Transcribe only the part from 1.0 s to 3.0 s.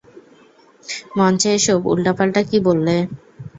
মঞ্চে এসব উলটাপালটা কী বললে?